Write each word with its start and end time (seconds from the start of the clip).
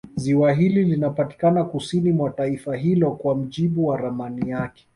Ziwa 0.15 0.53
hili 0.53 0.83
linapatikana 0.83 1.63
kusini 1.63 2.11
mwa 2.11 2.29
taifa 2.29 2.75
hilo 2.75 3.11
kwa 3.11 3.35
mujibu 3.35 3.87
wa 3.87 3.97
ramani 3.97 4.49
yake 4.49 4.87